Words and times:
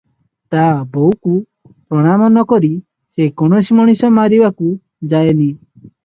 ତା 0.53 0.61
ବୋଉକୁ 0.93 1.33
ପ୍ରଣାମ 1.91 2.29
ନକରି 2.37 2.69
ସେ 3.15 3.27
କୌଣସି 3.41 3.77
ମଣିଷ 3.81 4.09
ମାରିବାକୁ 4.15 4.71
ଯାଏନି 5.13 5.47